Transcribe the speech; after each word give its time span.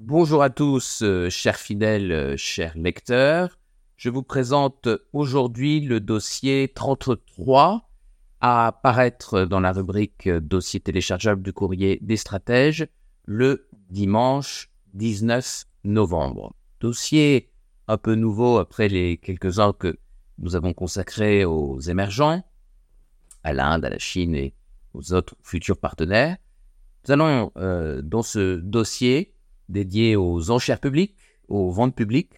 Bonjour 0.00 0.44
à 0.44 0.50
tous, 0.50 1.02
euh, 1.02 1.28
chers 1.28 1.56
fidèles, 1.56 2.12
euh, 2.12 2.36
chers 2.36 2.78
lecteurs. 2.78 3.58
Je 3.96 4.10
vous 4.10 4.22
présente 4.22 4.88
aujourd'hui 5.12 5.80
le 5.80 5.98
dossier 5.98 6.70
33 6.72 7.90
à 8.40 8.68
apparaître 8.68 9.44
dans 9.44 9.58
la 9.58 9.72
rubrique 9.72 10.28
euh, 10.28 10.38
dossier 10.40 10.78
téléchargeable 10.78 11.42
du 11.42 11.52
courrier 11.52 11.98
des 12.00 12.16
stratèges 12.16 12.86
le 13.24 13.66
dimanche 13.90 14.70
19 14.94 15.64
novembre. 15.82 16.54
Dossier 16.78 17.50
un 17.88 17.98
peu 17.98 18.14
nouveau 18.14 18.58
après 18.58 18.86
les 18.86 19.16
quelques-uns 19.16 19.72
que 19.72 19.98
nous 20.38 20.54
avons 20.54 20.74
consacrés 20.74 21.44
aux 21.44 21.80
émergents, 21.80 22.44
à 23.42 23.52
l'Inde, 23.52 23.84
à 23.84 23.90
la 23.90 23.98
Chine 23.98 24.36
et 24.36 24.54
aux 24.94 25.12
autres 25.12 25.34
futurs 25.42 25.76
partenaires. 25.76 26.36
Nous 27.04 27.14
allons, 27.14 27.50
dans 27.56 28.22
ce 28.22 28.56
dossier, 28.56 29.34
dédié 29.68 30.16
aux 30.16 30.50
enchères 30.50 30.80
publiques, 30.80 31.16
aux 31.48 31.70
ventes 31.70 31.94
publiques, 31.94 32.34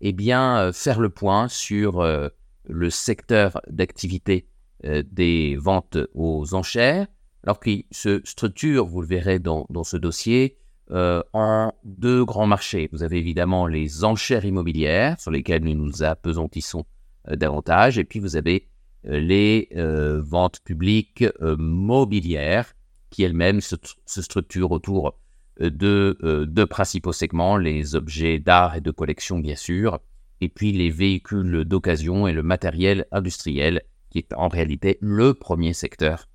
et 0.00 0.10
eh 0.10 0.12
bien, 0.12 0.58
euh, 0.58 0.72
faire 0.72 1.00
le 1.00 1.08
point 1.08 1.48
sur 1.48 2.00
euh, 2.00 2.28
le 2.68 2.90
secteur 2.90 3.60
d'activité 3.68 4.46
euh, 4.84 5.02
des 5.10 5.56
ventes 5.56 5.96
aux 6.14 6.54
enchères, 6.54 7.06
alors 7.44 7.60
qu'il 7.60 7.84
se 7.90 8.20
structure, 8.24 8.86
vous 8.86 9.00
le 9.00 9.06
verrez 9.06 9.38
dans, 9.38 9.66
ce 9.84 9.96
dossier, 9.96 10.58
en 10.90 11.72
deux 11.84 12.24
grands 12.24 12.46
marchés. 12.46 12.88
Vous 12.92 13.04
avez 13.04 13.18
évidemment 13.18 13.66
les 13.68 14.04
enchères 14.04 14.44
immobilières, 14.44 15.18
sur 15.20 15.30
lesquelles 15.30 15.62
nous 15.62 15.74
nous 15.74 16.02
apesantissons 16.02 16.84
davantage, 17.28 17.98
et 17.98 18.04
puis 18.04 18.18
vous 18.18 18.34
avez 18.34 18.68
les 19.04 19.68
ventes 19.72 20.58
publiques 20.64 21.24
mobilières, 21.40 22.74
qui 23.10 23.22
elles-mêmes 23.22 23.60
se, 23.60 23.76
se 24.06 24.22
structurent 24.22 24.72
autour 24.72 25.16
de 25.60 26.18
euh, 26.22 26.46
deux 26.46 26.66
principaux 26.66 27.12
segments, 27.12 27.56
les 27.56 27.94
objets 27.94 28.38
d'art 28.38 28.76
et 28.76 28.80
de 28.80 28.90
collection 28.90 29.38
bien 29.38 29.56
sûr, 29.56 29.98
et 30.40 30.48
puis 30.48 30.72
les 30.72 30.90
véhicules 30.90 31.64
d'occasion 31.64 32.26
et 32.26 32.32
le 32.32 32.42
matériel 32.42 33.06
industriel, 33.10 33.82
qui 34.10 34.18
est 34.18 34.32
en 34.34 34.48
réalité 34.48 34.98
le 35.00 35.34
premier 35.34 35.72
secteur 35.72 36.28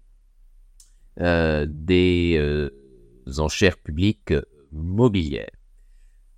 euh, 1.19 1.67
des 1.69 2.35
euh, 2.39 2.69
enchères 3.37 3.77
publiques 3.77 4.33
mobilières. 4.71 5.51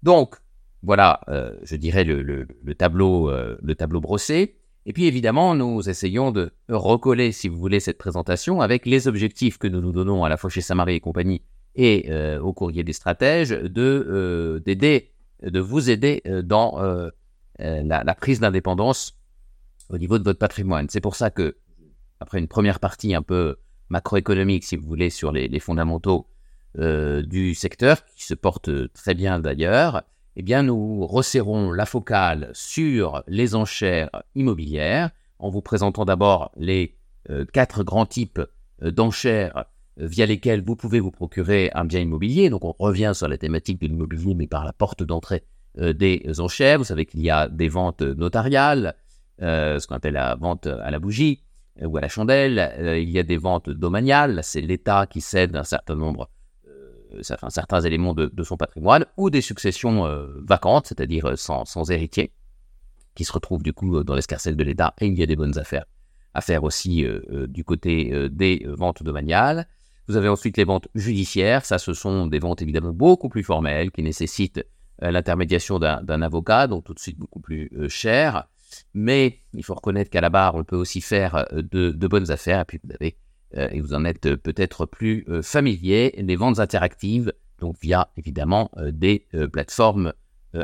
Donc, 0.02 0.36
voilà, 0.82 1.22
je 1.64 1.78
dirais 1.78 2.04
le, 2.04 2.46
tableau, 2.78 3.32
le 3.32 3.74
tableau 3.74 4.02
brossé. 4.02 4.58
Et 4.86 4.92
puis 4.92 5.06
évidemment, 5.06 5.56
nous 5.56 5.88
essayons 5.90 6.32
de 6.32 6.52
recoller, 6.68 7.32
si 7.32 7.48
vous 7.48 7.58
voulez, 7.58 7.80
cette 7.80 7.98
présentation 7.98 8.60
avec 8.60 8.86
les 8.86 9.08
objectifs 9.08 9.58
que 9.58 9.68
nous 9.68 9.80
nous 9.80 9.94
donnons 9.94 10.26
à 10.26 10.30
la 10.30 10.36
fois 10.36 10.50
chez 10.50 10.60
et 10.88 11.00
compagnie 11.00 11.42
et 11.76 12.06
euh, 12.10 12.40
au 12.40 12.54
courrier 12.54 12.84
des 12.84 12.94
stratèges 12.94 13.50
de 13.50 13.82
euh, 13.82 14.60
d'aider, 14.60 15.12
de 15.42 15.60
vous 15.60 15.90
aider 15.90 16.22
euh, 16.28 16.42
dans 16.42 16.80
la, 17.60 18.16
prise 18.16 18.40
d'indépendance 18.40 19.18
au 19.90 19.98
niveau 19.98 20.18
de 20.18 20.24
votre 20.24 20.40
patrimoine. 20.40 20.88
C'est 20.90 21.02
pour 21.02 21.16
ça 21.16 21.30
que 21.30 21.58
après 22.20 22.40
une 22.40 22.48
première 22.48 22.80
partie 22.80 23.14
un 23.14 23.22
peu 23.22 23.58
macroéconomique, 23.90 24.64
si 24.64 24.76
vous 24.76 24.88
voulez, 24.88 25.10
sur 25.10 25.32
les, 25.32 25.60
fondamentaux 25.60 26.28
du 26.76 27.54
secteur, 27.54 28.04
qui 28.06 28.24
se 28.24 28.34
porte 28.34 28.70
très 28.94 29.14
bien 29.14 29.40
d'ailleurs, 29.40 30.04
eh 30.36 30.42
bien, 30.42 30.64
nous 30.64 31.06
resserrons 31.06 31.72
la 31.72 31.86
focale 31.86 32.50
sur 32.54 33.24
les 33.28 33.54
enchères 33.54 34.10
immobilières 34.34 35.12
en 35.38 35.50
vous 35.50 35.62
présentant 35.62 36.06
d'abord 36.06 36.52
les 36.56 36.98
quatre 37.52 37.84
grands 37.84 38.08
types 38.08 38.42
d'enchères 38.82 39.66
via 39.98 40.26
lesquels 40.26 40.64
vous 40.64 40.76
pouvez 40.76 41.00
vous 41.00 41.12
procurer 41.12 41.70
un 41.74 41.86
bien 41.86 42.00
immobilier. 42.00 42.50
Donc 42.50 42.66
on 42.66 42.74
revient 42.78 43.12
sur 43.14 43.28
la 43.28 43.38
thématique 43.38 43.80
de 43.80 43.88
l'immobilier, 43.88 44.36
mais 44.36 44.48
par 44.48 44.66
la 44.66 44.74
porte 44.74 45.04
d'entrée 45.04 45.44
euh, 45.80 45.94
des 45.94 46.40
enchères. 46.40 46.78
Vous 46.78 46.84
savez 46.84 47.06
qu'il 47.06 47.22
y 47.22 47.30
a 47.30 47.48
des 47.48 47.70
ventes 47.70 48.02
notariales, 48.02 48.96
euh, 49.42 49.80
ce 49.80 49.88
qu'on 49.88 49.96
appelle 49.96 50.14
la 50.14 50.36
vente 50.36 50.68
à 50.68 50.92
la 50.92 51.00
bougie 51.00 51.44
ou 51.82 51.98
à 51.98 52.02
la 52.02 52.08
chandelle. 52.08 53.00
il 53.02 53.10
y 53.10 53.18
a 53.18 53.24
des 53.24 53.38
ventes 53.38 53.70
domaniales, 53.72 54.42
c'est 54.44 54.62
l'État 54.62 55.08
qui 55.08 55.22
cède 55.22 55.56
un 55.56 55.64
certain 55.64 55.96
nombre, 55.96 56.30
certains 57.24 57.82
éléments 57.82 58.14
de, 58.14 58.44
son 58.44 58.58
patrimoine, 58.58 59.08
ou 59.18 59.32
des 59.32 59.42
successions 59.42 60.08
vacantes, 60.44 60.86
c'est-à-dire 60.86 61.36
sans, 61.36 61.66
sans 61.66 61.90
héritier, 61.90 62.32
qui 63.16 63.24
se 63.24 63.34
retrouvent 63.34 63.64
du 63.64 63.74
coup 63.74 64.04
dans 64.04 64.14
l'escarcelle 64.14 64.56
de 64.56 64.64
l'État, 64.64 64.94
et 65.02 65.08
il 65.08 65.18
y 65.18 65.24
a 65.24 65.26
des 65.26 65.36
bonnes 65.36 65.58
affaires 65.58 65.86
à 66.36 66.42
faire 66.42 66.64
aussi 66.64 67.04
du 67.48 67.64
côté 67.64 68.30
des 68.30 68.64
ventes 68.68 69.02
domaniales. 69.02 69.68
Vous 70.08 70.18
avez 70.18 70.28
ensuite 70.28 70.58
les 70.58 70.66
ventes 70.66 70.88
judiciaires. 70.96 71.66
Ça, 71.66 71.78
ce 71.78 71.94
sont 71.94 72.28
des 72.28 72.40
ventes 72.40 72.62
évidemment 72.62 72.92
beaucoup 72.92 73.30
plus 73.30 73.44
formelles 73.44 73.92
qui 73.92 74.04
nécessitent 74.04 74.66
euh, 75.02 75.12
l'intermédiation 75.12 75.80
d'un 75.80 76.22
avocat, 76.22 76.68
donc 76.68 76.84
tout 76.84 76.94
de 76.94 77.00
suite 77.00 77.18
beaucoup 77.18 77.40
plus 77.40 77.72
euh, 77.76 77.88
cher. 77.88 78.48
Mais 78.94 79.40
il 79.54 79.64
faut 79.64 79.76
reconnaître 79.76 80.10
qu'à 80.10 80.22
la 80.22 80.30
barre, 80.30 80.56
on 80.56 80.64
peut 80.64 80.76
aussi 80.76 81.00
faire 81.00 81.36
euh, 81.54 81.62
de, 81.62 82.08
bonnes 82.08 82.32
affaires. 82.32 82.62
Et 82.62 82.66
puis 82.66 82.80
vous 82.84 82.92
avez, 82.94 83.18
et 83.56 83.82
vous 83.82 83.94
en 83.94 84.04
êtes 84.04 84.36
peut-être 84.38 84.88
plus 84.88 85.28
familier, 85.44 86.16
les 86.18 86.36
ventes 86.36 86.58
interactives, 86.58 87.32
donc 87.60 87.76
via 87.80 88.10
évidemment 88.18 88.72
des 88.82 89.28
plateformes 89.52 90.12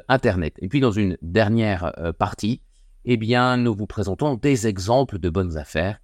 Internet. 0.07 0.55
Et 0.57 0.67
puis 0.69 0.79
dans 0.79 0.91
une 0.91 1.15
dernière 1.21 1.93
partie, 2.17 2.63
eh 3.05 3.15
bien, 3.15 3.57
nous 3.57 3.75
vous 3.75 3.85
présentons 3.85 4.33
des 4.33 4.65
exemples 4.65 5.19
de 5.19 5.29
bonnes 5.29 5.55
affaires 5.55 6.01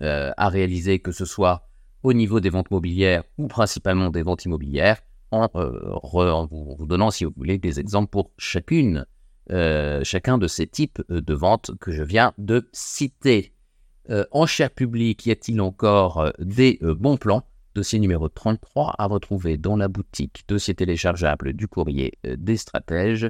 à 0.00 0.48
réaliser, 0.50 0.98
que 0.98 1.12
ce 1.12 1.24
soit 1.24 1.66
au 2.06 2.12
niveau 2.12 2.38
des 2.38 2.50
ventes 2.50 2.70
mobilières 2.70 3.24
ou 3.36 3.48
principalement 3.48 4.10
des 4.10 4.22
ventes 4.22 4.44
immobilières, 4.44 5.02
en, 5.32 5.48
euh, 5.56 6.46
vous, 6.48 6.86
donnant, 6.86 7.10
si 7.10 7.24
vous 7.24 7.32
voulez, 7.36 7.58
des 7.58 7.80
exemples 7.80 8.10
pour 8.10 8.30
chacune, 8.38 9.06
euh, 9.50 10.04
chacun 10.04 10.38
de 10.38 10.46
ces 10.46 10.68
types 10.68 11.02
euh, 11.10 11.20
de 11.20 11.34
ventes 11.34 11.72
que 11.80 11.90
je 11.90 12.04
viens 12.04 12.32
de 12.38 12.68
citer. 12.72 13.52
en 14.30 14.46
cher 14.46 14.70
public, 14.70 15.26
y 15.26 15.32
a-t-il 15.32 15.60
encore 15.60 16.30
des 16.38 16.78
bons 16.80 17.16
plans? 17.16 17.42
Dossier 17.74 17.98
numéro 17.98 18.28
33 18.28 18.94
à 18.98 19.06
retrouver 19.06 19.56
dans 19.56 19.76
la 19.76 19.88
boutique 19.88 20.44
dossier 20.46 20.76
téléchargeable 20.76 21.54
du 21.54 21.66
courrier 21.66 22.12
des 22.22 22.56
stratèges 22.56 23.28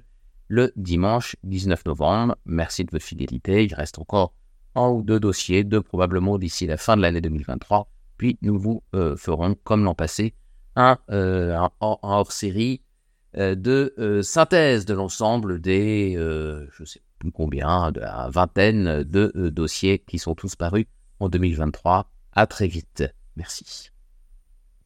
le 0.48 0.75
dimanche 0.76 1.34
19 1.44 1.87
novembre. 1.87 2.37
Merci 2.44 2.84
de 2.84 2.91
votre 2.91 3.06
fidélité. 3.06 3.64
Il 3.64 3.75
reste 3.75 3.98
encore 3.98 4.34
un 4.75 4.91
ou 4.91 5.03
deux 5.03 5.19
dossiers, 5.19 5.64
deux 5.64 5.81
probablement 5.81 6.37
d'ici 6.37 6.66
la 6.66 6.76
fin 6.76 6.94
de 6.98 7.00
l'année 7.00 7.22
2023 7.22 7.88
puis 8.16 8.38
nous 8.43 8.59
vous 8.59 8.82
euh, 8.94 9.16
ferons, 9.16 9.56
comme 9.65 9.84
l'an 9.84 9.94
passé, 9.94 10.34
un, 10.75 10.99
euh, 11.10 11.59
hors-série 11.81 12.82
euh, 13.37 13.54
de 13.54 14.21
synthèse 14.22 14.84
de 14.84 14.94
l'ensemble 14.94 15.60
des, 15.60 16.15
je 16.16 16.82
ne 16.82 16.87
sais 16.87 17.00
plus 17.19 17.32
combien, 17.32 17.93
de 17.93 18.00
la 18.00 18.28
vingtaine 18.31 19.03
de 19.03 19.50
dossiers 19.50 19.99
qui 19.99 20.19
sont 20.19 20.34
tous 20.34 20.56
parus 20.56 20.87
en 21.21 21.28
2023. 21.28 22.10
À 22.32 22.47
très 22.47 22.66
vite. 22.66 23.05
Merci. 23.37 23.95